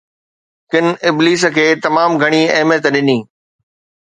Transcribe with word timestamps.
ڪن 0.71 0.85
ابليس 1.09 1.43
کي 1.57 1.67
تمام 1.83 2.11
گهڻي 2.21 2.41
اهميت 2.55 2.83
ڏني 2.93 3.17